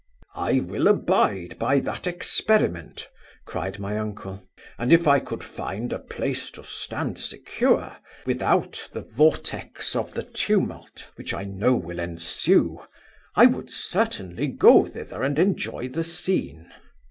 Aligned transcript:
'I 0.33 0.61
will 0.61 0.87
abide 0.87 1.59
by 1.59 1.79
that 1.81 2.07
experiment 2.07 3.07
(cried 3.45 3.77
my 3.77 3.99
uncle) 3.99 4.41
and 4.79 4.91
if 4.91 5.07
I 5.07 5.19
could 5.19 5.43
find 5.43 5.93
a 5.93 5.99
place 5.99 6.49
to 6.53 6.63
stand 6.63 7.19
secure, 7.19 7.97
without 8.25 8.89
the 8.93 9.01
vortex 9.03 9.95
of 9.95 10.15
the 10.15 10.23
tumult, 10.23 11.11
which 11.17 11.35
I 11.35 11.43
know 11.43 11.75
will 11.75 11.99
ensue, 11.99 12.81
I 13.35 13.45
would 13.45 13.69
certainly 13.69 14.47
go 14.47 14.87
thither 14.87 15.21
and 15.21 15.37
enjoy 15.37 15.87
the 15.89 16.03
scene. 16.03 16.71